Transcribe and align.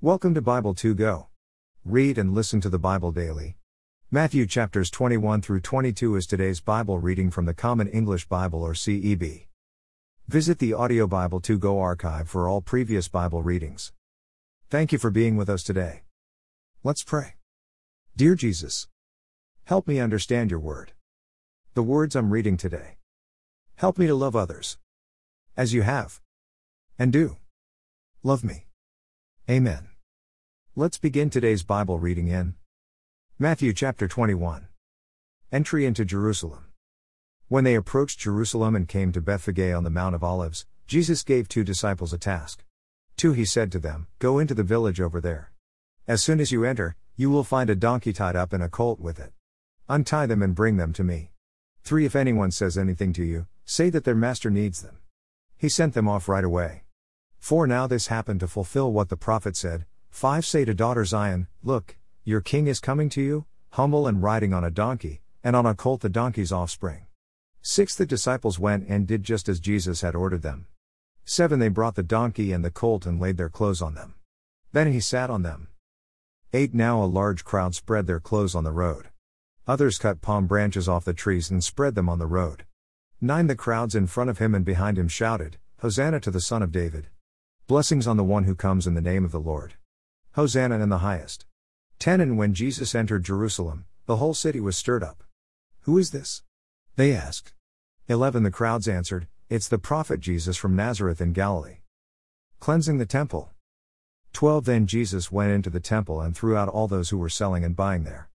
Welcome 0.00 0.32
to 0.34 0.40
Bible 0.40 0.74
2 0.74 0.94
Go. 0.94 1.26
Read 1.84 2.18
and 2.18 2.32
listen 2.32 2.60
to 2.60 2.68
the 2.68 2.78
Bible 2.78 3.10
daily. 3.10 3.56
Matthew 4.12 4.46
chapters 4.46 4.92
21 4.92 5.42
through 5.42 5.58
22 5.58 6.14
is 6.14 6.24
today's 6.24 6.60
Bible 6.60 7.00
reading 7.00 7.32
from 7.32 7.46
the 7.46 7.52
Common 7.52 7.88
English 7.88 8.28
Bible 8.28 8.62
or 8.62 8.74
CEB. 8.74 9.48
Visit 10.28 10.60
the 10.60 10.72
Audio 10.72 11.08
Bible 11.08 11.40
2 11.40 11.58
Go 11.58 11.80
archive 11.80 12.28
for 12.28 12.48
all 12.48 12.60
previous 12.60 13.08
Bible 13.08 13.42
readings. 13.42 13.92
Thank 14.70 14.92
you 14.92 14.98
for 14.98 15.10
being 15.10 15.36
with 15.36 15.50
us 15.50 15.64
today. 15.64 16.02
Let's 16.84 17.02
pray. 17.02 17.34
Dear 18.14 18.36
Jesus, 18.36 18.86
help 19.64 19.88
me 19.88 19.98
understand 19.98 20.52
your 20.52 20.60
word. 20.60 20.92
The 21.74 21.82
words 21.82 22.14
I'm 22.14 22.30
reading 22.30 22.56
today. 22.56 22.98
Help 23.74 23.98
me 23.98 24.06
to 24.06 24.14
love 24.14 24.36
others. 24.36 24.78
As 25.56 25.74
you 25.74 25.82
have. 25.82 26.20
And 27.00 27.12
do. 27.12 27.38
Love 28.22 28.44
me. 28.44 28.66
Amen. 29.50 29.87
Let's 30.78 30.96
begin 30.96 31.28
today's 31.28 31.64
Bible 31.64 31.98
reading 31.98 32.28
in 32.28 32.54
Matthew 33.36 33.72
chapter 33.72 34.06
21. 34.06 34.68
Entry 35.50 35.84
into 35.84 36.04
Jerusalem. 36.04 36.66
When 37.48 37.64
they 37.64 37.74
approached 37.74 38.20
Jerusalem 38.20 38.76
and 38.76 38.86
came 38.86 39.10
to 39.10 39.20
Bethphage 39.20 39.74
on 39.74 39.82
the 39.82 39.90
Mount 39.90 40.14
of 40.14 40.22
Olives, 40.22 40.66
Jesus 40.86 41.24
gave 41.24 41.48
two 41.48 41.64
disciples 41.64 42.12
a 42.12 42.16
task. 42.16 42.62
Two 43.16 43.32
he 43.32 43.44
said 43.44 43.72
to 43.72 43.80
them, 43.80 44.06
Go 44.20 44.38
into 44.38 44.54
the 44.54 44.62
village 44.62 45.00
over 45.00 45.20
there. 45.20 45.50
As 46.06 46.22
soon 46.22 46.38
as 46.38 46.52
you 46.52 46.62
enter, 46.64 46.94
you 47.16 47.28
will 47.28 47.42
find 47.42 47.68
a 47.68 47.74
donkey 47.74 48.12
tied 48.12 48.36
up 48.36 48.52
and 48.52 48.62
a 48.62 48.68
colt 48.68 49.00
with 49.00 49.18
it. 49.18 49.32
Untie 49.88 50.26
them 50.26 50.44
and 50.44 50.54
bring 50.54 50.76
them 50.76 50.92
to 50.92 51.02
me. 51.02 51.32
3. 51.82 52.04
If 52.04 52.14
anyone 52.14 52.52
says 52.52 52.78
anything 52.78 53.12
to 53.14 53.24
you, 53.24 53.48
say 53.64 53.90
that 53.90 54.04
their 54.04 54.14
master 54.14 54.48
needs 54.48 54.82
them. 54.82 54.98
He 55.56 55.68
sent 55.68 55.94
them 55.94 56.06
off 56.06 56.28
right 56.28 56.44
away. 56.44 56.84
For 57.40 57.66
now 57.66 57.88
this 57.88 58.06
happened 58.06 58.38
to 58.38 58.46
fulfill 58.46 58.92
what 58.92 59.08
the 59.08 59.16
prophet 59.16 59.56
said 59.56 59.84
5 60.10 60.44
Say 60.44 60.64
to 60.64 60.74
daughter 60.74 61.04
Zion, 61.04 61.46
Look, 61.62 61.96
your 62.24 62.40
king 62.40 62.66
is 62.66 62.80
coming 62.80 63.08
to 63.10 63.22
you, 63.22 63.46
humble 63.70 64.06
and 64.06 64.22
riding 64.22 64.52
on 64.52 64.64
a 64.64 64.70
donkey, 64.70 65.22
and 65.44 65.54
on 65.54 65.66
a 65.66 65.74
colt 65.74 66.00
the 66.00 66.08
donkey's 66.08 66.52
offspring. 66.52 67.06
6 67.62 67.94
The 67.94 68.06
disciples 68.06 68.58
went 68.58 68.88
and 68.88 69.06
did 69.06 69.22
just 69.22 69.48
as 69.48 69.60
Jesus 69.60 70.00
had 70.00 70.14
ordered 70.14 70.42
them. 70.42 70.66
7 71.24 71.58
They 71.58 71.68
brought 71.68 71.94
the 71.94 72.02
donkey 72.02 72.52
and 72.52 72.64
the 72.64 72.70
colt 72.70 73.06
and 73.06 73.20
laid 73.20 73.36
their 73.36 73.48
clothes 73.48 73.82
on 73.82 73.94
them. 73.94 74.14
Then 74.72 74.92
he 74.92 75.00
sat 75.00 75.30
on 75.30 75.42
them. 75.42 75.68
8 76.52 76.74
Now 76.74 77.02
a 77.02 77.06
large 77.06 77.44
crowd 77.44 77.74
spread 77.74 78.06
their 78.06 78.20
clothes 78.20 78.54
on 78.54 78.64
the 78.64 78.72
road. 78.72 79.08
Others 79.66 79.98
cut 79.98 80.22
palm 80.22 80.46
branches 80.46 80.88
off 80.88 81.04
the 81.04 81.12
trees 81.12 81.50
and 81.50 81.62
spread 81.62 81.94
them 81.94 82.08
on 82.08 82.18
the 82.18 82.26
road. 82.26 82.64
9 83.20 83.46
The 83.46 83.54
crowds 83.56 83.94
in 83.94 84.06
front 84.06 84.30
of 84.30 84.38
him 84.38 84.54
and 84.54 84.64
behind 84.64 84.98
him 84.98 85.08
shouted, 85.08 85.58
Hosanna 85.80 86.20
to 86.20 86.30
the 86.30 86.40
Son 86.40 86.62
of 86.62 86.72
David. 86.72 87.08
Blessings 87.66 88.06
on 88.06 88.16
the 88.16 88.24
one 88.24 88.44
who 88.44 88.54
comes 88.54 88.86
in 88.86 88.94
the 88.94 89.00
name 89.00 89.24
of 89.24 89.30
the 89.30 89.40
Lord. 89.40 89.74
Hosanna 90.38 90.78
in 90.78 90.88
the 90.88 90.98
highest. 90.98 91.46
10 91.98 92.20
And 92.20 92.38
when 92.38 92.54
Jesus 92.54 92.94
entered 92.94 93.24
Jerusalem, 93.24 93.86
the 94.06 94.18
whole 94.18 94.34
city 94.34 94.60
was 94.60 94.76
stirred 94.76 95.02
up. 95.02 95.24
Who 95.80 95.98
is 95.98 96.12
this? 96.12 96.44
They 96.94 97.12
asked. 97.12 97.54
11 98.06 98.44
The 98.44 98.52
crowds 98.52 98.86
answered, 98.86 99.26
It's 99.50 99.66
the 99.66 99.80
prophet 99.80 100.20
Jesus 100.20 100.56
from 100.56 100.76
Nazareth 100.76 101.20
in 101.20 101.32
Galilee. 101.32 101.78
Cleansing 102.60 102.98
the 102.98 103.04
temple. 103.04 103.50
12 104.32 104.64
Then 104.64 104.86
Jesus 104.86 105.32
went 105.32 105.50
into 105.50 105.70
the 105.70 105.80
temple 105.80 106.20
and 106.20 106.36
threw 106.36 106.56
out 106.56 106.68
all 106.68 106.86
those 106.86 107.10
who 107.10 107.18
were 107.18 107.28
selling 107.28 107.64
and 107.64 107.74
buying 107.74 108.04
there. 108.04 108.28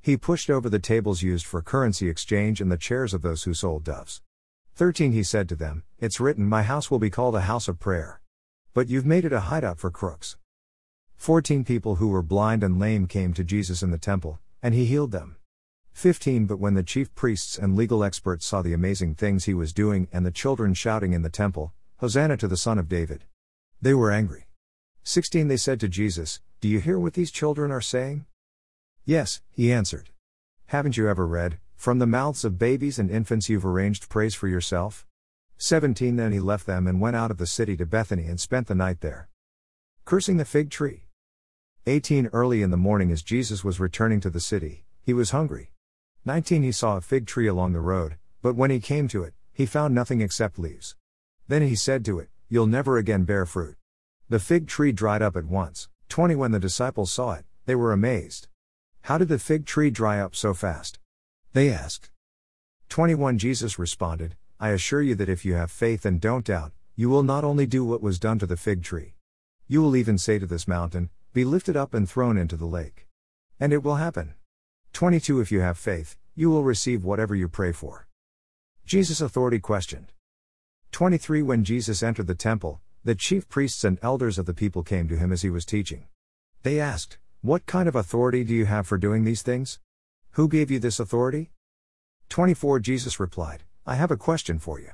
He 0.00 0.16
pushed 0.16 0.50
over 0.50 0.70
the 0.70 0.78
tables 0.78 1.22
used 1.22 1.44
for 1.44 1.60
currency 1.60 2.08
exchange 2.08 2.60
and 2.60 2.70
the 2.70 2.76
chairs 2.76 3.12
of 3.12 3.22
those 3.22 3.42
who 3.42 3.52
sold 3.52 3.82
doves. 3.82 4.22
13 4.76 5.10
He 5.10 5.24
said 5.24 5.48
to 5.48 5.56
them, 5.56 5.82
It's 5.98 6.20
written, 6.20 6.44
My 6.44 6.62
house 6.62 6.88
will 6.88 7.00
be 7.00 7.10
called 7.10 7.34
a 7.34 7.50
house 7.50 7.66
of 7.66 7.80
prayer. 7.80 8.20
But 8.74 8.88
you've 8.88 9.04
made 9.04 9.24
it 9.24 9.32
a 9.32 9.50
hideout 9.50 9.80
for 9.80 9.90
crooks. 9.90 10.36
Fourteen 11.18 11.64
people 11.64 11.96
who 11.96 12.08
were 12.08 12.22
blind 12.22 12.62
and 12.62 12.78
lame 12.78 13.06
came 13.06 13.34
to 13.34 13.44
Jesus 13.44 13.82
in 13.82 13.90
the 13.90 13.98
temple, 13.98 14.38
and 14.62 14.72
he 14.72 14.86
healed 14.86 15.10
them. 15.10 15.36
15 15.92 16.46
But 16.46 16.60
when 16.60 16.72
the 16.74 16.82
chief 16.84 17.14
priests 17.14 17.58
and 17.58 17.76
legal 17.76 18.02
experts 18.04 18.46
saw 18.46 18.62
the 18.62 18.72
amazing 18.72 19.16
things 19.16 19.44
he 19.44 19.52
was 19.52 19.74
doing 19.74 20.08
and 20.12 20.24
the 20.24 20.30
children 20.30 20.72
shouting 20.72 21.12
in 21.12 21.22
the 21.22 21.28
temple, 21.28 21.74
Hosanna 21.98 22.36
to 22.38 22.48
the 22.48 22.56
Son 22.56 22.78
of 22.78 22.88
David, 22.88 23.24
they 23.82 23.92
were 23.92 24.12
angry. 24.12 24.46
16 25.02 25.48
They 25.48 25.56
said 25.56 25.80
to 25.80 25.88
Jesus, 25.88 26.40
Do 26.60 26.68
you 26.68 26.78
hear 26.78 26.98
what 26.98 27.14
these 27.14 27.32
children 27.32 27.72
are 27.72 27.80
saying? 27.80 28.24
Yes, 29.04 29.42
he 29.50 29.72
answered. 29.72 30.10
Haven't 30.66 30.96
you 30.96 31.08
ever 31.08 31.26
read, 31.26 31.58
From 31.74 31.98
the 31.98 32.06
mouths 32.06 32.44
of 32.44 32.58
babies 32.58 32.98
and 32.98 33.10
infants 33.10 33.48
you've 33.48 33.66
arranged 33.66 34.08
praise 34.08 34.36
for 34.36 34.48
yourself? 34.48 35.04
17 35.58 36.14
Then 36.14 36.32
he 36.32 36.40
left 36.40 36.64
them 36.64 36.86
and 36.86 37.00
went 37.00 37.16
out 37.16 37.32
of 37.32 37.38
the 37.38 37.46
city 37.46 37.76
to 37.76 37.84
Bethany 37.84 38.26
and 38.26 38.40
spent 38.40 38.68
the 38.68 38.74
night 38.74 39.00
there. 39.00 39.28
Cursing 40.04 40.36
the 40.36 40.44
fig 40.44 40.70
tree. 40.70 41.07
18 41.88 42.28
Early 42.34 42.60
in 42.60 42.70
the 42.70 42.76
morning, 42.76 43.10
as 43.10 43.22
Jesus 43.22 43.64
was 43.64 43.80
returning 43.80 44.20
to 44.20 44.28
the 44.28 44.40
city, 44.40 44.84
he 45.00 45.14
was 45.14 45.30
hungry. 45.30 45.72
19 46.26 46.62
He 46.62 46.70
saw 46.70 46.98
a 46.98 47.00
fig 47.00 47.26
tree 47.26 47.46
along 47.46 47.72
the 47.72 47.80
road, 47.80 48.16
but 48.42 48.54
when 48.54 48.70
he 48.70 48.78
came 48.78 49.08
to 49.08 49.22
it, 49.22 49.32
he 49.54 49.64
found 49.64 49.94
nothing 49.94 50.20
except 50.20 50.58
leaves. 50.58 50.96
Then 51.48 51.62
he 51.62 51.74
said 51.74 52.04
to 52.04 52.18
it, 52.18 52.28
You'll 52.50 52.66
never 52.66 52.98
again 52.98 53.24
bear 53.24 53.46
fruit. 53.46 53.76
The 54.28 54.38
fig 54.38 54.66
tree 54.66 54.92
dried 54.92 55.22
up 55.22 55.34
at 55.34 55.46
once. 55.46 55.88
20 56.10 56.34
When 56.34 56.50
the 56.50 56.60
disciples 56.60 57.10
saw 57.10 57.32
it, 57.32 57.46
they 57.64 57.74
were 57.74 57.94
amazed. 57.94 58.48
How 59.04 59.16
did 59.16 59.28
the 59.28 59.38
fig 59.38 59.64
tree 59.64 59.90
dry 59.90 60.20
up 60.20 60.36
so 60.36 60.52
fast? 60.52 60.98
They 61.54 61.70
asked. 61.70 62.10
21 62.90 63.38
Jesus 63.38 63.78
responded, 63.78 64.36
I 64.60 64.70
assure 64.70 65.00
you 65.00 65.14
that 65.14 65.30
if 65.30 65.42
you 65.42 65.54
have 65.54 65.70
faith 65.70 66.04
and 66.04 66.20
don't 66.20 66.44
doubt, 66.44 66.72
you 66.96 67.08
will 67.08 67.22
not 67.22 67.44
only 67.44 67.64
do 67.64 67.82
what 67.82 68.02
was 68.02 68.18
done 68.18 68.38
to 68.40 68.46
the 68.46 68.58
fig 68.58 68.82
tree. 68.82 69.14
You 69.66 69.80
will 69.80 69.96
even 69.96 70.18
say 70.18 70.38
to 70.38 70.46
this 70.46 70.68
mountain, 70.68 71.08
Be 71.38 71.44
lifted 71.44 71.76
up 71.76 71.94
and 71.94 72.10
thrown 72.10 72.36
into 72.36 72.56
the 72.56 72.66
lake. 72.66 73.06
And 73.60 73.72
it 73.72 73.84
will 73.84 73.94
happen. 73.94 74.34
22 74.92 75.40
If 75.40 75.52
you 75.52 75.60
have 75.60 75.78
faith, 75.78 76.16
you 76.34 76.50
will 76.50 76.64
receive 76.64 77.04
whatever 77.04 77.32
you 77.32 77.46
pray 77.46 77.70
for. 77.70 78.08
Jesus' 78.84 79.20
authority 79.20 79.60
questioned. 79.60 80.10
23 80.90 81.42
When 81.42 81.62
Jesus 81.62 82.02
entered 82.02 82.26
the 82.26 82.34
temple, 82.34 82.80
the 83.04 83.14
chief 83.14 83.48
priests 83.48 83.84
and 83.84 84.00
elders 84.02 84.36
of 84.36 84.46
the 84.46 84.52
people 84.52 84.82
came 84.82 85.06
to 85.06 85.16
him 85.16 85.30
as 85.30 85.42
he 85.42 85.48
was 85.48 85.64
teaching. 85.64 86.08
They 86.64 86.80
asked, 86.80 87.18
What 87.40 87.66
kind 87.66 87.88
of 87.88 87.94
authority 87.94 88.42
do 88.42 88.52
you 88.52 88.66
have 88.66 88.88
for 88.88 88.98
doing 88.98 89.22
these 89.22 89.42
things? 89.42 89.78
Who 90.32 90.48
gave 90.48 90.72
you 90.72 90.80
this 90.80 90.98
authority? 90.98 91.52
24 92.30 92.80
Jesus 92.80 93.20
replied, 93.20 93.62
I 93.86 93.94
have 93.94 94.10
a 94.10 94.16
question 94.16 94.58
for 94.58 94.80
you. 94.80 94.90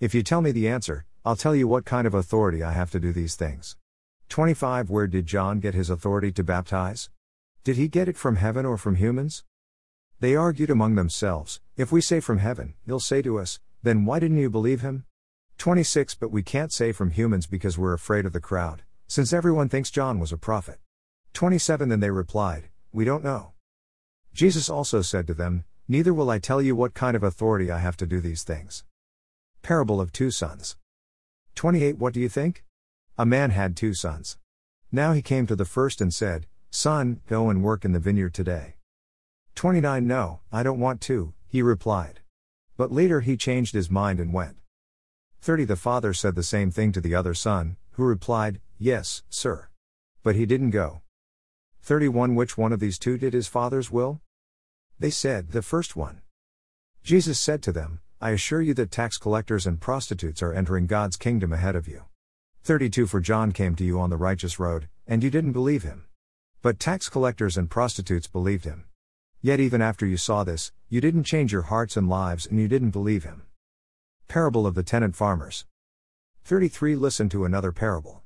If 0.00 0.14
you 0.14 0.22
tell 0.22 0.42
me 0.42 0.52
the 0.52 0.68
answer, 0.68 1.06
I'll 1.24 1.34
tell 1.34 1.56
you 1.56 1.66
what 1.66 1.86
kind 1.86 2.06
of 2.06 2.12
authority 2.12 2.62
I 2.62 2.72
have 2.72 2.90
to 2.90 3.00
do 3.00 3.10
these 3.10 3.36
things. 3.36 3.78
25 4.28 4.90
Where 4.90 5.06
did 5.06 5.24
John 5.24 5.58
get 5.58 5.72
his 5.74 5.88
authority 5.88 6.30
to 6.32 6.44
baptize? 6.44 7.08
Did 7.64 7.76
he 7.76 7.88
get 7.88 8.08
it 8.08 8.16
from 8.16 8.36
heaven 8.36 8.66
or 8.66 8.76
from 8.76 8.96
humans? 8.96 9.42
They 10.20 10.36
argued 10.36 10.68
among 10.68 10.96
themselves, 10.96 11.60
If 11.76 11.90
we 11.90 12.02
say 12.02 12.20
from 12.20 12.38
heaven, 12.38 12.74
he'll 12.84 13.00
say 13.00 13.22
to 13.22 13.38
us, 13.38 13.58
Then 13.82 14.04
why 14.04 14.18
didn't 14.18 14.36
you 14.38 14.50
believe 14.50 14.82
him? 14.82 15.04
26 15.56 16.14
But 16.16 16.30
we 16.30 16.42
can't 16.42 16.72
say 16.72 16.92
from 16.92 17.10
humans 17.10 17.46
because 17.46 17.78
we're 17.78 17.94
afraid 17.94 18.26
of 18.26 18.34
the 18.34 18.40
crowd, 18.40 18.82
since 19.06 19.32
everyone 19.32 19.70
thinks 19.70 19.90
John 19.90 20.20
was 20.20 20.30
a 20.30 20.36
prophet. 20.36 20.78
27 21.32 21.88
Then 21.88 22.00
they 22.00 22.10
replied, 22.10 22.68
We 22.92 23.06
don't 23.06 23.24
know. 23.24 23.52
Jesus 24.34 24.68
also 24.68 25.00
said 25.00 25.26
to 25.26 25.34
them, 25.34 25.64
Neither 25.88 26.12
will 26.12 26.28
I 26.28 26.38
tell 26.38 26.60
you 26.60 26.76
what 26.76 26.92
kind 26.92 27.16
of 27.16 27.22
authority 27.22 27.70
I 27.70 27.78
have 27.78 27.96
to 27.96 28.06
do 28.06 28.20
these 28.20 28.42
things. 28.42 28.84
Parable 29.62 30.02
of 30.02 30.12
Two 30.12 30.30
Sons. 30.30 30.76
28 31.54 31.96
What 31.96 32.12
do 32.12 32.20
you 32.20 32.28
think? 32.28 32.62
A 33.20 33.26
man 33.26 33.50
had 33.50 33.76
two 33.76 33.94
sons. 33.94 34.38
Now 34.92 35.12
he 35.12 35.22
came 35.22 35.44
to 35.48 35.56
the 35.56 35.64
first 35.64 36.00
and 36.00 36.14
said, 36.14 36.46
Son, 36.70 37.20
go 37.26 37.50
and 37.50 37.64
work 37.64 37.84
in 37.84 37.90
the 37.90 37.98
vineyard 37.98 38.32
today. 38.32 38.76
29 39.56 40.06
No, 40.06 40.38
I 40.52 40.62
don't 40.62 40.78
want 40.78 41.00
to, 41.00 41.34
he 41.48 41.60
replied. 41.60 42.20
But 42.76 42.92
later 42.92 43.20
he 43.20 43.36
changed 43.36 43.74
his 43.74 43.90
mind 43.90 44.20
and 44.20 44.32
went. 44.32 44.58
30 45.40 45.64
The 45.64 45.74
father 45.74 46.14
said 46.14 46.36
the 46.36 46.44
same 46.44 46.70
thing 46.70 46.92
to 46.92 47.00
the 47.00 47.16
other 47.16 47.34
son, 47.34 47.76
who 47.94 48.04
replied, 48.04 48.60
Yes, 48.78 49.24
sir. 49.28 49.66
But 50.22 50.36
he 50.36 50.46
didn't 50.46 50.70
go. 50.70 51.02
31 51.82 52.36
Which 52.36 52.56
one 52.56 52.72
of 52.72 52.78
these 52.78 53.00
two 53.00 53.18
did 53.18 53.32
his 53.32 53.48
father's 53.48 53.90
will? 53.90 54.20
They 55.00 55.10
said, 55.10 55.50
The 55.50 55.62
first 55.62 55.96
one. 55.96 56.20
Jesus 57.02 57.40
said 57.40 57.64
to 57.64 57.72
them, 57.72 57.98
I 58.20 58.30
assure 58.30 58.62
you 58.62 58.74
that 58.74 58.92
tax 58.92 59.18
collectors 59.18 59.66
and 59.66 59.80
prostitutes 59.80 60.40
are 60.40 60.52
entering 60.52 60.86
God's 60.86 61.16
kingdom 61.16 61.52
ahead 61.52 61.74
of 61.74 61.88
you. 61.88 62.04
32 62.62 63.06
For 63.06 63.20
John 63.20 63.52
came 63.52 63.74
to 63.76 63.84
you 63.84 63.98
on 63.98 64.10
the 64.10 64.16
righteous 64.16 64.58
road, 64.58 64.88
and 65.06 65.22
you 65.22 65.30
didn't 65.30 65.52
believe 65.52 65.82
him. 65.82 66.06
But 66.60 66.78
tax 66.78 67.08
collectors 67.08 67.56
and 67.56 67.70
prostitutes 67.70 68.26
believed 68.26 68.64
him. 68.64 68.84
Yet 69.40 69.60
even 69.60 69.80
after 69.80 70.04
you 70.04 70.16
saw 70.16 70.42
this, 70.42 70.72
you 70.88 71.00
didn't 71.00 71.24
change 71.24 71.52
your 71.52 71.62
hearts 71.62 71.96
and 71.96 72.08
lives 72.08 72.46
and 72.46 72.58
you 72.58 72.66
didn't 72.66 72.90
believe 72.90 73.24
him. 73.24 73.42
Parable 74.26 74.66
of 74.66 74.74
the 74.74 74.82
Tenant 74.82 75.14
Farmers. 75.14 75.64
33 76.44 76.96
Listen 76.96 77.28
to 77.28 77.44
another 77.44 77.72
parable. 77.72 78.22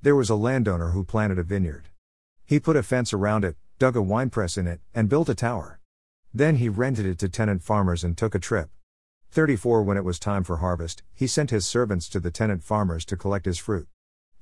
There 0.00 0.16
was 0.16 0.30
a 0.30 0.36
landowner 0.36 0.90
who 0.90 1.04
planted 1.04 1.38
a 1.38 1.42
vineyard. 1.42 1.88
He 2.44 2.60
put 2.60 2.76
a 2.76 2.82
fence 2.82 3.12
around 3.12 3.44
it, 3.44 3.56
dug 3.78 3.96
a 3.96 4.02
winepress 4.02 4.56
in 4.56 4.66
it, 4.66 4.80
and 4.94 5.08
built 5.08 5.28
a 5.28 5.34
tower. 5.34 5.80
Then 6.32 6.56
he 6.56 6.68
rented 6.68 7.06
it 7.06 7.18
to 7.18 7.28
tenant 7.28 7.62
farmers 7.62 8.04
and 8.04 8.16
took 8.16 8.34
a 8.34 8.38
trip. 8.38 8.70
34 9.32 9.82
When 9.82 9.96
it 9.96 10.04
was 10.04 10.18
time 10.18 10.44
for 10.44 10.58
harvest, 10.58 11.02
he 11.14 11.26
sent 11.26 11.48
his 11.48 11.66
servants 11.66 12.06
to 12.10 12.20
the 12.20 12.30
tenant 12.30 12.62
farmers 12.62 13.02
to 13.06 13.16
collect 13.16 13.46
his 13.46 13.56
fruit. 13.56 13.88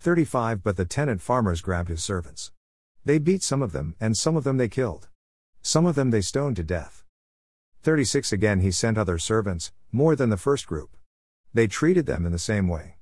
35 0.00 0.64
But 0.64 0.76
the 0.76 0.84
tenant 0.84 1.22
farmers 1.22 1.60
grabbed 1.60 1.88
his 1.88 2.02
servants. 2.02 2.50
They 3.04 3.18
beat 3.18 3.44
some 3.44 3.62
of 3.62 3.70
them, 3.70 3.94
and 4.00 4.16
some 4.16 4.36
of 4.36 4.42
them 4.42 4.56
they 4.56 4.68
killed. 4.68 5.08
Some 5.62 5.86
of 5.86 5.94
them 5.94 6.10
they 6.10 6.20
stoned 6.20 6.56
to 6.56 6.64
death. 6.64 7.04
36 7.84 8.32
Again 8.32 8.62
he 8.62 8.72
sent 8.72 8.98
other 8.98 9.16
servants, 9.16 9.70
more 9.92 10.16
than 10.16 10.28
the 10.28 10.36
first 10.36 10.66
group. 10.66 10.96
They 11.54 11.68
treated 11.68 12.06
them 12.06 12.26
in 12.26 12.32
the 12.32 12.38
same 12.40 12.66
way. 12.66 12.96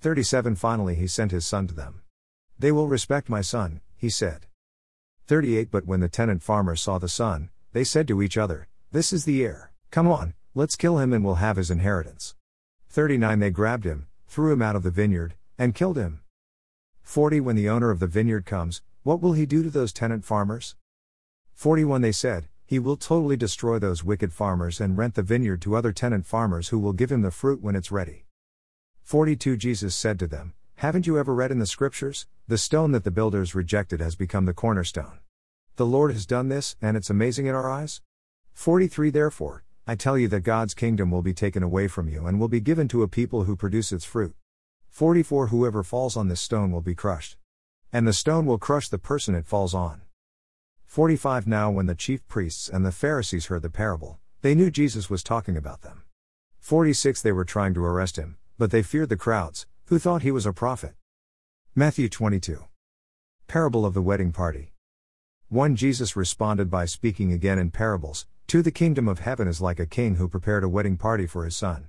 37 0.00 0.56
Finally 0.56 0.96
he 0.96 1.06
sent 1.06 1.30
his 1.30 1.46
son 1.46 1.68
to 1.68 1.74
them. 1.74 2.02
They 2.58 2.72
will 2.72 2.88
respect 2.88 3.28
my 3.28 3.42
son, 3.42 3.80
he 3.96 4.10
said. 4.10 4.46
38 5.28 5.70
But 5.70 5.86
when 5.86 6.00
the 6.00 6.08
tenant 6.08 6.42
farmers 6.42 6.80
saw 6.80 6.98
the 6.98 7.08
son, 7.08 7.50
they 7.72 7.84
said 7.84 8.08
to 8.08 8.22
each 8.22 8.36
other, 8.36 8.66
This 8.90 9.12
is 9.12 9.24
the 9.24 9.44
heir, 9.44 9.70
come 9.92 10.08
on, 10.08 10.34
let's 10.58 10.74
kill 10.74 10.98
him 10.98 11.12
and 11.12 11.24
we'll 11.24 11.36
have 11.36 11.56
his 11.56 11.70
inheritance. 11.70 12.34
39 12.88 13.38
They 13.38 13.50
grabbed 13.50 13.84
him, 13.84 14.08
threw 14.26 14.52
him 14.52 14.60
out 14.60 14.74
of 14.74 14.82
the 14.82 14.90
vineyard, 14.90 15.34
and 15.56 15.72
killed 15.72 15.96
him. 15.96 16.22
40 17.04 17.38
When 17.38 17.54
the 17.54 17.68
owner 17.68 17.92
of 17.92 18.00
the 18.00 18.08
vineyard 18.08 18.44
comes, 18.44 18.82
what 19.04 19.22
will 19.22 19.34
he 19.34 19.46
do 19.46 19.62
to 19.62 19.70
those 19.70 19.92
tenant 19.92 20.24
farmers? 20.24 20.74
41 21.54 22.00
They 22.00 22.10
said, 22.10 22.48
He 22.66 22.80
will 22.80 22.96
totally 22.96 23.36
destroy 23.36 23.78
those 23.78 24.02
wicked 24.02 24.32
farmers 24.32 24.80
and 24.80 24.98
rent 24.98 25.14
the 25.14 25.22
vineyard 25.22 25.62
to 25.62 25.76
other 25.76 25.92
tenant 25.92 26.26
farmers 26.26 26.70
who 26.70 26.80
will 26.80 26.92
give 26.92 27.12
him 27.12 27.22
the 27.22 27.30
fruit 27.30 27.62
when 27.62 27.76
it's 27.76 27.92
ready. 27.92 28.24
42 29.04 29.56
Jesus 29.56 29.94
said 29.94 30.18
to 30.18 30.26
them, 30.26 30.54
Haven't 30.78 31.06
you 31.06 31.20
ever 31.20 31.36
read 31.36 31.52
in 31.52 31.60
the 31.60 31.66
scriptures, 31.66 32.26
the 32.48 32.58
stone 32.58 32.90
that 32.90 33.04
the 33.04 33.12
builders 33.12 33.54
rejected 33.54 34.00
has 34.00 34.16
become 34.16 34.44
the 34.44 34.52
cornerstone? 34.52 35.20
The 35.76 35.86
Lord 35.86 36.10
has 36.10 36.26
done 36.26 36.48
this, 36.48 36.74
and 36.82 36.96
it's 36.96 37.10
amazing 37.10 37.46
in 37.46 37.54
our 37.54 37.70
eyes? 37.70 38.00
43 38.54 39.10
Therefore, 39.10 39.62
I 39.90 39.94
tell 39.94 40.18
you 40.18 40.28
that 40.28 40.40
God's 40.40 40.74
kingdom 40.74 41.10
will 41.10 41.22
be 41.22 41.32
taken 41.32 41.62
away 41.62 41.88
from 41.88 42.10
you 42.10 42.26
and 42.26 42.38
will 42.38 42.48
be 42.48 42.60
given 42.60 42.88
to 42.88 43.02
a 43.02 43.08
people 43.08 43.44
who 43.44 43.56
produce 43.56 43.90
its 43.90 44.04
fruit. 44.04 44.34
44 44.90 45.46
Whoever 45.46 45.82
falls 45.82 46.14
on 46.14 46.28
this 46.28 46.42
stone 46.42 46.70
will 46.70 46.82
be 46.82 46.94
crushed. 46.94 47.38
And 47.90 48.06
the 48.06 48.12
stone 48.12 48.44
will 48.44 48.58
crush 48.58 48.90
the 48.90 48.98
person 48.98 49.34
it 49.34 49.46
falls 49.46 49.72
on. 49.72 50.02
45 50.84 51.46
Now, 51.46 51.70
when 51.70 51.86
the 51.86 51.94
chief 51.94 52.20
priests 52.28 52.68
and 52.68 52.84
the 52.84 52.92
Pharisees 52.92 53.46
heard 53.46 53.62
the 53.62 53.70
parable, 53.70 54.18
they 54.42 54.54
knew 54.54 54.70
Jesus 54.70 55.08
was 55.08 55.22
talking 55.22 55.56
about 55.56 55.80
them. 55.80 56.02
46 56.58 57.22
They 57.22 57.32
were 57.32 57.46
trying 57.46 57.72
to 57.72 57.82
arrest 57.82 58.16
him, 58.16 58.36
but 58.58 58.70
they 58.70 58.82
feared 58.82 59.08
the 59.08 59.16
crowds, 59.16 59.66
who 59.86 59.98
thought 59.98 60.20
he 60.20 60.30
was 60.30 60.44
a 60.44 60.52
prophet. 60.52 60.96
Matthew 61.74 62.10
22. 62.10 62.62
Parable 63.46 63.86
of 63.86 63.94
the 63.94 64.02
Wedding 64.02 64.32
Party. 64.32 64.74
1 65.48 65.76
Jesus 65.76 66.14
responded 66.14 66.68
by 66.70 66.84
speaking 66.84 67.32
again 67.32 67.58
in 67.58 67.70
parables, 67.70 68.26
2 68.48 68.62
The 68.62 68.70
kingdom 68.70 69.08
of 69.08 69.18
heaven 69.18 69.46
is 69.46 69.60
like 69.60 69.78
a 69.78 69.84
king 69.84 70.14
who 70.14 70.26
prepared 70.26 70.64
a 70.64 70.70
wedding 70.70 70.96
party 70.96 71.26
for 71.26 71.44
his 71.44 71.54
son. 71.54 71.88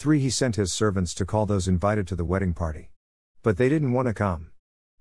3 0.00 0.18
He 0.18 0.30
sent 0.30 0.56
his 0.56 0.72
servants 0.72 1.14
to 1.14 1.24
call 1.24 1.46
those 1.46 1.68
invited 1.68 2.08
to 2.08 2.16
the 2.16 2.24
wedding 2.24 2.54
party. 2.54 2.90
But 3.44 3.56
they 3.56 3.68
didn't 3.68 3.92
want 3.92 4.08
to 4.08 4.12
come. 4.12 4.50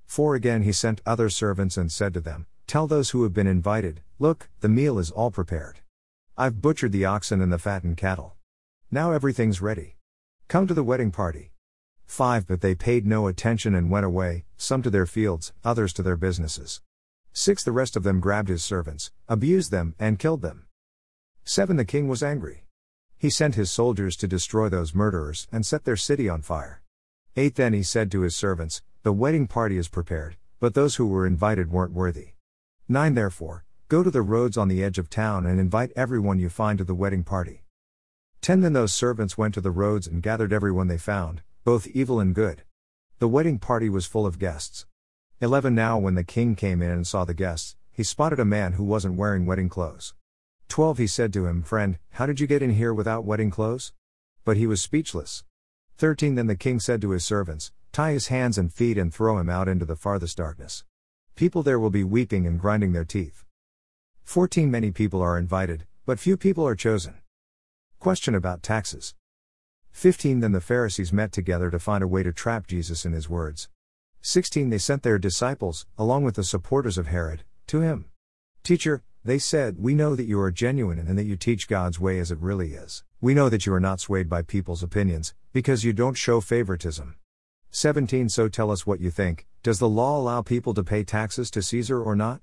4 0.05 0.35
Again 0.35 0.61
he 0.61 0.71
sent 0.71 1.01
other 1.03 1.27
servants 1.27 1.75
and 1.75 1.91
said 1.91 2.13
to 2.13 2.21
them, 2.21 2.45
Tell 2.67 2.85
those 2.85 3.09
who 3.09 3.23
have 3.23 3.33
been 3.33 3.47
invited, 3.47 4.03
Look, 4.19 4.51
the 4.59 4.69
meal 4.69 4.99
is 4.99 5.09
all 5.09 5.31
prepared. 5.31 5.79
I've 6.37 6.61
butchered 6.61 6.91
the 6.91 7.05
oxen 7.05 7.41
and 7.41 7.51
the 7.51 7.57
fattened 7.57 7.97
cattle. 7.97 8.35
Now 8.91 9.11
everything's 9.11 9.59
ready. 9.59 9.97
Come 10.47 10.67
to 10.67 10.75
the 10.75 10.83
wedding 10.83 11.09
party. 11.09 11.51
5 12.05 12.45
But 12.45 12.61
they 12.61 12.75
paid 12.75 13.07
no 13.07 13.25
attention 13.25 13.73
and 13.73 13.89
went 13.89 14.05
away, 14.05 14.45
some 14.55 14.83
to 14.83 14.91
their 14.91 15.07
fields, 15.07 15.51
others 15.63 15.93
to 15.93 16.03
their 16.03 16.15
businesses. 16.15 16.79
6 17.33 17.63
The 17.63 17.71
rest 17.71 17.97
of 17.97 18.03
them 18.03 18.19
grabbed 18.19 18.49
his 18.49 18.63
servants, 18.63 19.09
abused 19.27 19.71
them, 19.71 19.95
and 19.97 20.19
killed 20.19 20.43
them. 20.43 20.67
7 21.53 21.75
The 21.75 21.83
king 21.83 22.07
was 22.07 22.23
angry. 22.23 22.63
He 23.17 23.29
sent 23.29 23.55
his 23.55 23.69
soldiers 23.69 24.15
to 24.15 24.25
destroy 24.25 24.69
those 24.69 24.95
murderers 24.95 25.49
and 25.51 25.65
set 25.65 25.83
their 25.83 25.97
city 25.97 26.29
on 26.29 26.41
fire. 26.41 26.81
8 27.35 27.55
Then 27.55 27.73
he 27.73 27.83
said 27.83 28.09
to 28.11 28.21
his 28.21 28.37
servants, 28.37 28.81
The 29.03 29.11
wedding 29.11 29.47
party 29.47 29.77
is 29.77 29.89
prepared, 29.89 30.37
but 30.61 30.75
those 30.75 30.95
who 30.95 31.07
were 31.07 31.27
invited 31.27 31.69
weren't 31.69 31.91
worthy. 31.91 32.35
9 32.87 33.15
Therefore, 33.15 33.65
go 33.89 34.01
to 34.01 34.09
the 34.09 34.21
roads 34.21 34.55
on 34.55 34.69
the 34.69 34.81
edge 34.81 34.97
of 34.97 35.09
town 35.09 35.45
and 35.45 35.59
invite 35.59 35.91
everyone 35.93 36.39
you 36.39 36.47
find 36.47 36.77
to 36.77 36.85
the 36.85 36.95
wedding 36.95 37.25
party. 37.25 37.65
10 38.39 38.61
Then 38.61 38.71
those 38.71 38.93
servants 38.93 39.37
went 39.37 39.53
to 39.55 39.59
the 39.59 39.71
roads 39.71 40.07
and 40.07 40.23
gathered 40.23 40.53
everyone 40.53 40.87
they 40.87 40.97
found, 40.97 41.41
both 41.65 41.85
evil 41.87 42.21
and 42.21 42.33
good. 42.33 42.63
The 43.19 43.27
wedding 43.27 43.59
party 43.59 43.89
was 43.89 44.05
full 44.05 44.25
of 44.25 44.39
guests. 44.39 44.85
11 45.41 45.75
Now, 45.75 45.99
when 45.99 46.15
the 46.15 46.23
king 46.23 46.55
came 46.55 46.81
in 46.81 46.91
and 46.91 47.05
saw 47.05 47.25
the 47.25 47.33
guests, 47.33 47.75
he 47.91 48.03
spotted 48.03 48.39
a 48.39 48.45
man 48.45 48.71
who 48.73 48.85
wasn't 48.85 49.17
wearing 49.17 49.45
wedding 49.45 49.67
clothes. 49.67 50.13
12 50.71 50.99
He 50.99 51.07
said 51.07 51.33
to 51.33 51.47
him, 51.47 51.63
Friend, 51.63 51.99
how 52.11 52.25
did 52.25 52.39
you 52.39 52.47
get 52.47 52.61
in 52.61 52.69
here 52.69 52.93
without 52.93 53.25
wedding 53.25 53.51
clothes? 53.51 53.91
But 54.45 54.55
he 54.55 54.65
was 54.65 54.81
speechless. 54.81 55.43
13 55.97 56.35
Then 56.35 56.47
the 56.47 56.55
king 56.55 56.79
said 56.79 57.01
to 57.01 57.09
his 57.09 57.25
servants, 57.25 57.73
Tie 57.91 58.13
his 58.13 58.27
hands 58.27 58.57
and 58.57 58.71
feet 58.71 58.97
and 58.97 59.13
throw 59.13 59.37
him 59.37 59.49
out 59.49 59.67
into 59.67 59.83
the 59.83 59.97
farthest 59.97 60.37
darkness. 60.37 60.85
People 61.35 61.61
there 61.61 61.77
will 61.77 61.89
be 61.89 62.05
weeping 62.05 62.47
and 62.47 62.57
grinding 62.57 62.93
their 62.93 63.03
teeth. 63.03 63.43
14 64.23 64.71
Many 64.71 64.91
people 64.91 65.21
are 65.21 65.37
invited, 65.37 65.87
but 66.05 66.19
few 66.19 66.37
people 66.37 66.65
are 66.65 66.73
chosen. 66.73 67.15
Question 67.99 68.33
about 68.33 68.63
taxes. 68.63 69.13
15 69.91 70.39
Then 70.39 70.53
the 70.53 70.61
Pharisees 70.61 71.11
met 71.11 71.33
together 71.33 71.69
to 71.69 71.79
find 71.79 72.01
a 72.01 72.07
way 72.07 72.23
to 72.23 72.31
trap 72.31 72.65
Jesus 72.65 73.03
in 73.03 73.11
his 73.11 73.27
words. 73.27 73.67
16 74.21 74.69
They 74.69 74.77
sent 74.77 75.03
their 75.03 75.19
disciples, 75.19 75.85
along 75.97 76.23
with 76.23 76.35
the 76.35 76.45
supporters 76.45 76.97
of 76.97 77.07
Herod, 77.07 77.43
to 77.67 77.81
him. 77.81 78.05
Teacher, 78.63 79.03
they 79.23 79.37
said, 79.37 79.75
We 79.77 79.93
know 79.93 80.15
that 80.15 80.25
you 80.25 80.39
are 80.41 80.51
genuine 80.51 80.97
and 80.97 81.17
that 81.17 81.25
you 81.25 81.35
teach 81.35 81.67
God's 81.67 81.99
way 81.99 82.17
as 82.17 82.31
it 82.31 82.39
really 82.39 82.73
is. 82.73 83.03
We 83.19 83.35
know 83.35 83.49
that 83.49 83.67
you 83.67 83.73
are 83.73 83.79
not 83.79 83.99
swayed 83.99 84.27
by 84.27 84.41
people's 84.41 84.81
opinions, 84.81 85.35
because 85.53 85.83
you 85.83 85.93
don't 85.93 86.17
show 86.17 86.41
favoritism. 86.41 87.15
17 87.69 88.29
So 88.29 88.49
tell 88.49 88.71
us 88.71 88.87
what 88.87 88.99
you 88.99 89.11
think 89.11 89.45
Does 89.61 89.77
the 89.77 89.87
law 89.87 90.17
allow 90.17 90.41
people 90.41 90.73
to 90.73 90.83
pay 90.83 91.03
taxes 91.03 91.51
to 91.51 91.61
Caesar 91.61 92.01
or 92.01 92.15
not? 92.15 92.41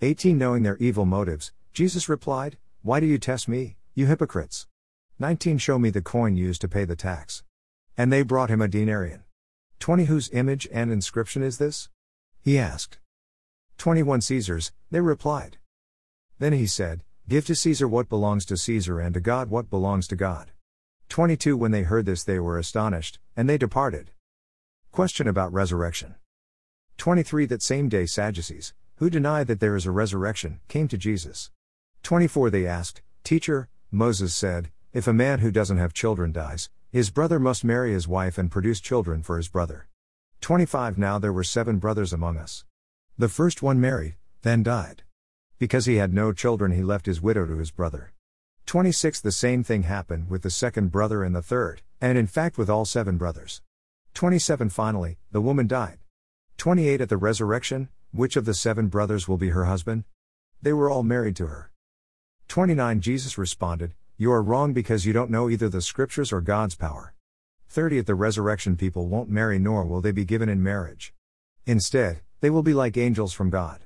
18 0.00 0.36
Knowing 0.36 0.64
their 0.64 0.76
evil 0.78 1.06
motives, 1.06 1.52
Jesus 1.72 2.08
replied, 2.08 2.58
Why 2.82 2.98
do 2.98 3.06
you 3.06 3.18
test 3.18 3.46
me, 3.48 3.76
you 3.94 4.06
hypocrites? 4.06 4.66
19 5.20 5.58
Show 5.58 5.78
me 5.78 5.90
the 5.90 6.02
coin 6.02 6.36
used 6.36 6.60
to 6.62 6.68
pay 6.68 6.84
the 6.84 6.96
tax. 6.96 7.44
And 7.96 8.12
they 8.12 8.22
brought 8.22 8.50
him 8.50 8.60
a 8.60 8.66
denarion. 8.66 9.20
20 9.78 10.06
Whose 10.06 10.30
image 10.32 10.66
and 10.72 10.90
inscription 10.90 11.44
is 11.44 11.58
this? 11.58 11.88
He 12.40 12.58
asked. 12.58 12.98
21 13.78 14.20
Caesar's, 14.22 14.72
they 14.90 15.00
replied. 15.00 15.58
Then 16.42 16.54
he 16.54 16.66
said, 16.66 17.04
Give 17.28 17.46
to 17.46 17.54
Caesar 17.54 17.86
what 17.86 18.08
belongs 18.08 18.44
to 18.46 18.56
Caesar 18.56 18.98
and 18.98 19.14
to 19.14 19.20
God 19.20 19.48
what 19.48 19.70
belongs 19.70 20.08
to 20.08 20.16
God. 20.16 20.50
22 21.08 21.56
When 21.56 21.70
they 21.70 21.84
heard 21.84 22.04
this, 22.04 22.24
they 22.24 22.40
were 22.40 22.58
astonished, 22.58 23.20
and 23.36 23.48
they 23.48 23.56
departed. 23.56 24.10
Question 24.90 25.28
about 25.28 25.52
resurrection. 25.52 26.16
23 26.98 27.46
That 27.46 27.62
same 27.62 27.88
day, 27.88 28.06
Sadducees, 28.06 28.74
who 28.96 29.08
deny 29.08 29.44
that 29.44 29.60
there 29.60 29.76
is 29.76 29.86
a 29.86 29.92
resurrection, 29.92 30.58
came 30.66 30.88
to 30.88 30.98
Jesus. 30.98 31.52
24 32.02 32.50
They 32.50 32.66
asked, 32.66 33.02
Teacher, 33.22 33.68
Moses 33.92 34.34
said, 34.34 34.72
if 34.92 35.06
a 35.06 35.12
man 35.12 35.38
who 35.38 35.52
doesn't 35.52 35.78
have 35.78 35.94
children 35.94 36.32
dies, 36.32 36.70
his 36.90 37.10
brother 37.10 37.38
must 37.38 37.62
marry 37.62 37.92
his 37.92 38.08
wife 38.08 38.36
and 38.36 38.50
produce 38.50 38.80
children 38.80 39.22
for 39.22 39.36
his 39.36 39.46
brother. 39.46 39.86
25 40.40 40.98
Now 40.98 41.20
there 41.20 41.32
were 41.32 41.44
seven 41.44 41.78
brothers 41.78 42.12
among 42.12 42.36
us. 42.36 42.64
The 43.16 43.28
first 43.28 43.62
one 43.62 43.80
married, 43.80 44.16
then 44.42 44.64
died. 44.64 45.04
Because 45.62 45.86
he 45.86 45.94
had 45.94 46.12
no 46.12 46.32
children, 46.32 46.72
he 46.72 46.82
left 46.82 47.06
his 47.06 47.22
widow 47.22 47.46
to 47.46 47.58
his 47.58 47.70
brother. 47.70 48.12
26 48.66 49.20
The 49.20 49.30
same 49.30 49.62
thing 49.62 49.84
happened 49.84 50.28
with 50.28 50.42
the 50.42 50.50
second 50.50 50.90
brother 50.90 51.22
and 51.22 51.36
the 51.36 51.40
third, 51.40 51.82
and 52.00 52.18
in 52.18 52.26
fact 52.26 52.58
with 52.58 52.68
all 52.68 52.84
seven 52.84 53.16
brothers. 53.16 53.62
27 54.12 54.70
Finally, 54.70 55.18
the 55.30 55.40
woman 55.40 55.68
died. 55.68 55.98
28 56.56 57.02
At 57.02 57.08
the 57.08 57.16
resurrection, 57.16 57.90
which 58.10 58.34
of 58.34 58.44
the 58.44 58.54
seven 58.54 58.88
brothers 58.88 59.28
will 59.28 59.36
be 59.36 59.50
her 59.50 59.66
husband? 59.66 60.02
They 60.60 60.72
were 60.72 60.90
all 60.90 61.04
married 61.04 61.36
to 61.36 61.46
her. 61.46 61.70
29 62.48 63.00
Jesus 63.00 63.38
responded, 63.38 63.94
you 64.16 64.32
are 64.32 64.42
wrong 64.42 64.72
because 64.72 65.06
you 65.06 65.12
don't 65.12 65.30
know 65.30 65.48
either 65.48 65.68
the 65.68 65.80
scriptures 65.80 66.32
or 66.32 66.40
God's 66.40 66.74
power. 66.74 67.14
30 67.68 68.00
At 68.00 68.06
the 68.06 68.16
resurrection, 68.16 68.74
people 68.74 69.06
won't 69.06 69.30
marry 69.30 69.60
nor 69.60 69.84
will 69.84 70.00
they 70.00 70.10
be 70.10 70.24
given 70.24 70.48
in 70.48 70.60
marriage. 70.60 71.14
Instead, 71.66 72.22
they 72.40 72.50
will 72.50 72.64
be 72.64 72.74
like 72.74 72.96
angels 72.96 73.32
from 73.32 73.48
God. 73.48 73.84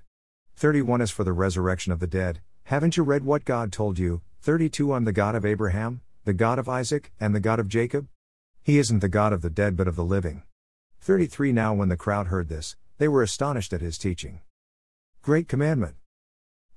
31 0.58 1.02
is 1.02 1.10
for 1.10 1.22
the 1.22 1.34
resurrection 1.34 1.92
of 1.92 2.00
the 2.00 2.06
dead, 2.06 2.40
haven't 2.64 2.96
you 2.96 3.02
read 3.02 3.26
what 3.26 3.44
God 3.44 3.70
told 3.70 3.98
you? 3.98 4.22
32 4.40 4.94
I'm 4.94 5.04
the 5.04 5.12
God 5.12 5.34
of 5.34 5.44
Abraham, 5.44 6.00
the 6.24 6.32
God 6.32 6.58
of 6.58 6.66
Isaac, 6.66 7.12
and 7.20 7.34
the 7.34 7.40
God 7.40 7.60
of 7.60 7.68
Jacob? 7.68 8.08
He 8.62 8.78
isn't 8.78 9.00
the 9.00 9.08
God 9.10 9.34
of 9.34 9.42
the 9.42 9.50
dead 9.50 9.76
but 9.76 9.86
of 9.86 9.96
the 9.96 10.04
living. 10.04 10.44
33 11.02 11.52
Now 11.52 11.74
when 11.74 11.90
the 11.90 11.96
crowd 11.98 12.28
heard 12.28 12.48
this, 12.48 12.74
they 12.96 13.06
were 13.06 13.22
astonished 13.22 13.74
at 13.74 13.82
his 13.82 13.98
teaching. 13.98 14.40
Great 15.20 15.46
commandment. 15.46 15.96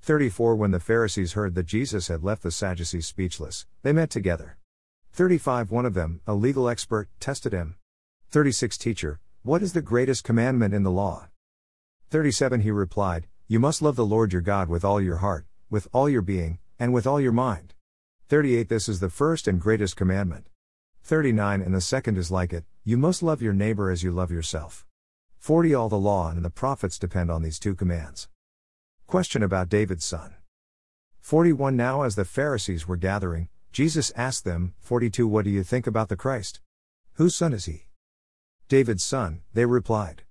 34 0.02 0.58
When 0.58 0.72
the 0.72 0.82
Pharisees 0.82 1.32
heard 1.32 1.56
that 1.56 1.66
Jesus 1.66 2.10
had 2.10 2.22
left 2.22 2.44
the 2.44 2.52
Sadducees 2.52 3.08
speechless, 3.08 3.66
they 3.82 3.94
met 3.94 4.10
together. 4.10 4.58
35 5.14 5.72
One 5.72 5.86
of 5.86 5.94
them, 5.94 6.20
a 6.28 6.34
legal 6.34 6.68
expert, 6.68 7.08
tested 7.22 7.54
him. 7.54 7.78
36 8.30 8.78
Teacher, 8.78 9.22
what 9.44 9.64
is 9.64 9.72
the 9.72 9.82
greatest 9.82 10.26
commandment 10.26 10.74
in 10.74 10.84
the 10.84 10.92
law? 10.92 11.30
37 12.10 12.60
He 12.60 12.72
replied, 12.72 13.28
You 13.51 13.60
must 13.60 13.82
love 13.82 13.96
the 13.96 14.06
Lord 14.06 14.32
your 14.32 14.44
God 14.44 14.70
with 14.70 14.86
all 14.86 15.01
your 15.01 15.18
heart, 15.18 15.48
with 15.72 15.88
all 15.91 16.08
your 16.08 16.22
being, 16.22 16.60
and 16.77 16.94
with 16.94 17.08
all 17.08 17.20
your 17.20 17.32
mind. 17.32 17.74
38 18.27 18.70
This 18.70 18.88
is 18.88 19.00
the 19.00 19.10
first 19.10 19.48
and 19.48 19.60
greatest 19.60 19.96
commandment. 19.96 20.46
39 21.01 21.60
And 21.63 21.74
the 21.74 21.82
second 21.82 22.20
is 22.20 22.29
like 22.29 22.53
it, 22.53 22.65
you 22.84 22.96
must 22.96 23.24
love 23.24 23.41
your 23.41 23.53
neighbor 23.53 23.89
as 23.89 24.03
you 24.03 24.12
love 24.12 24.29
yourself. 24.29 24.86
40 25.39 25.74
All 25.74 25.89
the 25.89 25.98
law 25.98 26.29
and 26.29 26.46
the 26.46 26.51
prophets 26.51 27.00
depend 27.00 27.32
on 27.32 27.41
these 27.41 27.58
two 27.58 27.74
commands. 27.74 28.29
Question 29.08 29.41
about 29.41 29.68
David's 29.68 30.06
son. 30.06 30.36
41 31.20 31.75
Now, 31.75 32.03
as 32.03 32.13
the 32.13 32.25
Pharisees 32.25 32.88
were 32.88 32.98
gathering, 32.98 33.50
Jesus 33.72 34.12
asked 34.15 34.46
them, 34.46 34.75
42 34.79 35.27
What 35.27 35.46
do 35.46 35.50
you 35.50 35.63
think 35.63 35.88
about 35.88 36.10
the 36.10 36.15
Christ? 36.15 36.62
Whose 37.13 37.34
son 37.34 37.53
is 37.53 37.65
he? 37.65 37.88
David's 38.68 39.03
son, 39.03 39.41
they 39.56 39.65
replied. 39.65 40.22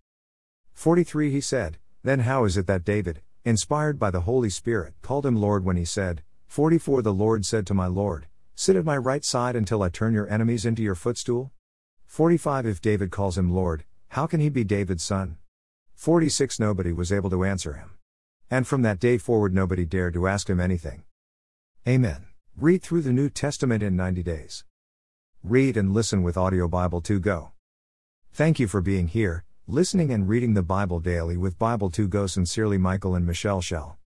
43 0.72 1.32
He 1.32 1.40
said, 1.40 1.78
Then 2.08 2.20
how 2.20 2.44
is 2.46 2.56
it 2.56 2.66
that 2.68 2.86
David, 2.86 3.20
inspired 3.44 3.98
by 3.98 4.10
the 4.10 4.22
Holy 4.22 4.48
Spirit, 4.48 4.94
called 5.02 5.26
him 5.26 5.36
Lord 5.36 5.62
when 5.62 5.76
he 5.76 5.84
said, 5.84 6.22
44 6.46 7.02
The 7.02 7.12
Lord 7.12 7.44
said 7.44 7.66
to 7.66 7.74
my 7.74 7.86
Lord, 7.86 8.28
Sit 8.54 8.76
at 8.76 8.86
my 8.86 8.96
right 8.96 9.22
side 9.22 9.54
until 9.54 9.82
I 9.82 9.90
turn 9.90 10.14
your 10.14 10.26
enemies 10.30 10.64
into 10.64 10.82
your 10.82 10.94
footstool? 10.94 11.52
45 12.06 12.64
If 12.64 12.80
David 12.80 13.10
calls 13.10 13.36
him 13.36 13.52
Lord, 13.52 13.84
how 14.08 14.26
can 14.26 14.40
he 14.40 14.48
be 14.48 14.64
David's 14.64 15.02
son? 15.02 15.36
46 15.96 16.58
Nobody 16.58 16.94
was 16.94 17.12
able 17.12 17.28
to 17.28 17.44
answer 17.44 17.74
him. 17.74 17.98
And 18.50 18.66
from 18.66 18.80
that 18.80 19.00
day 19.00 19.18
forward, 19.18 19.52
nobody 19.52 19.84
dared 19.84 20.14
to 20.14 20.28
ask 20.28 20.48
him 20.48 20.60
anything. 20.60 21.02
Amen. 21.86 22.28
Read 22.56 22.82
through 22.82 23.02
the 23.02 23.12
New 23.12 23.28
Testament 23.28 23.82
in 23.82 23.96
90 23.96 24.22
days. 24.22 24.64
Read 25.42 25.76
and 25.76 25.92
listen 25.92 26.22
with 26.22 26.38
Audio 26.38 26.68
Bible 26.68 27.02
2 27.02 27.20
Go. 27.20 27.50
Thank 28.32 28.58
you 28.58 28.66
for 28.66 28.80
being 28.80 29.08
here, 29.08 29.44
listening 29.70 30.10
and 30.10 30.26
reading 30.26 30.54
the 30.54 30.62
Bible 30.62 30.98
daily 30.98 31.36
with 31.36 31.58
Bible 31.58 31.90
2 31.90 32.08
Go. 32.08 32.26
Sincerely, 32.26 32.78
Michael 32.78 33.14
and 33.14 33.26
Michelle 33.26 33.60
Shell. 33.60 33.98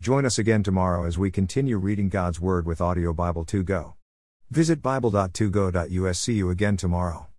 Join 0.00 0.26
us 0.26 0.36
again 0.36 0.64
tomorrow 0.64 1.06
as 1.06 1.16
we 1.16 1.30
continue 1.30 1.78
reading 1.78 2.08
God's 2.08 2.40
Word 2.40 2.66
with 2.66 2.80
Audio 2.80 3.12
Bible 3.12 3.44
2 3.44 3.62
Go. 3.62 3.94
Visit 4.50 4.82
Bible.2go.us. 4.82 6.18
See 6.18 6.32
you 6.32 6.50
again 6.50 6.76
tomorrow. 6.76 7.28